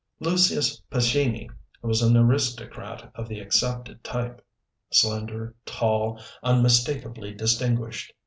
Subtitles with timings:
[0.19, 1.47] Lucius Pescini
[1.83, 4.43] was an aristocrat of the accepted type
[4.89, 8.11] slender, tall, unmistakably distinguished.